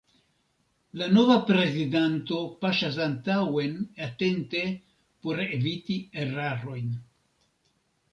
La 0.99 1.07
nova 1.15 1.33
prezidanto 1.49 2.39
paŝas 2.65 2.97
antaŭen 3.05 3.75
atente 4.07 4.63
por 5.27 5.43
eviti 5.45 5.99
erarojn. 6.23 6.89